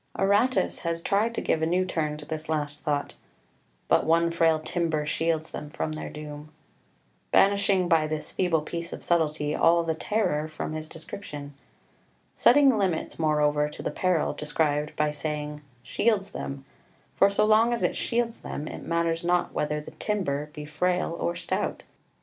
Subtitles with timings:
[0.17, 0.33] [Footnote 1: Il.
[0.33, 0.41] xv.
[0.41, 3.13] 624.] 6 Aratus has tried to give a new turn to this last thought
[3.87, 6.49] "But one frail timber shields them from their doom,"
[7.29, 11.53] banishing by this feeble piece of subtlety all the terror from his description;
[12.33, 16.65] setting limits, moreover, to the peril described by saying "shields them";
[17.15, 21.11] for so long as it shields them it matters not whether the "timber" be "frail"
[21.19, 21.83] or stout.